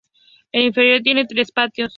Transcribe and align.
El 0.51 0.63
interior 0.63 1.03
tiene 1.03 1.27
tres 1.27 1.51
patios. 1.51 1.89